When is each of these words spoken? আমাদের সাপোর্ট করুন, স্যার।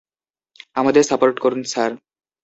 আমাদের 0.75 1.03
সাপোর্ট 1.03 1.35
করুন, 1.39 1.61
স্যার। 1.63 1.91